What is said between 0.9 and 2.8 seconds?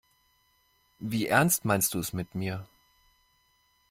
Wie ernst meinst du es mit mir?